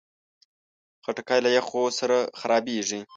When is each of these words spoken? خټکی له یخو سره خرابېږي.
خټکی 1.03 1.39
له 1.45 1.49
یخو 1.57 1.83
سره 1.99 2.17
خرابېږي. 2.39 2.99